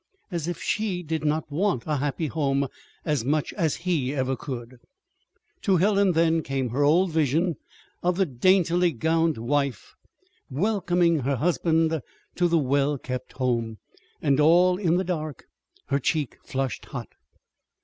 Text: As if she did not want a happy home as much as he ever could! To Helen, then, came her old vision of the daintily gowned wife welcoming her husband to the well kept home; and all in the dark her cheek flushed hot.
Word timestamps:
As 0.31 0.47
if 0.47 0.59
she 0.59 1.03
did 1.03 1.23
not 1.23 1.51
want 1.51 1.83
a 1.85 1.97
happy 1.97 2.25
home 2.25 2.67
as 3.05 3.23
much 3.23 3.53
as 3.53 3.75
he 3.85 4.15
ever 4.15 4.35
could! 4.35 4.79
To 5.61 5.77
Helen, 5.77 6.13
then, 6.13 6.41
came 6.41 6.69
her 6.69 6.83
old 6.83 7.11
vision 7.11 7.57
of 8.01 8.17
the 8.17 8.25
daintily 8.25 8.93
gowned 8.93 9.37
wife 9.37 9.93
welcoming 10.49 11.19
her 11.19 11.35
husband 11.35 12.01
to 12.33 12.47
the 12.47 12.57
well 12.57 12.97
kept 12.97 13.33
home; 13.33 13.77
and 14.23 14.39
all 14.39 14.77
in 14.79 14.97
the 14.97 15.03
dark 15.03 15.45
her 15.89 15.99
cheek 15.99 16.39
flushed 16.43 16.85
hot. 16.85 17.09